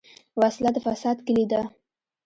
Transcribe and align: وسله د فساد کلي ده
وسله 0.39 0.69
د 0.73 0.77
فساد 0.85 1.17
کلي 1.27 1.45
ده 1.51 1.61